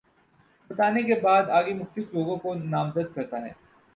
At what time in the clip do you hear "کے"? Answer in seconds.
1.03-1.15